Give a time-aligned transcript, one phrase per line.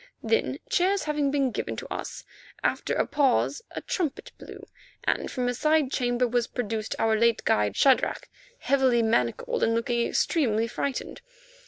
[0.23, 2.23] Then, chairs having been given to us,
[2.63, 4.65] after a pause a trumpet blew,
[5.03, 8.27] and from a side chamber was produced our late guide, Shadrach,
[8.61, 11.21] heavily manacled and looking extremely frightened.